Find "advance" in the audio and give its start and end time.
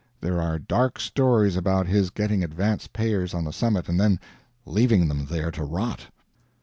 2.43-2.87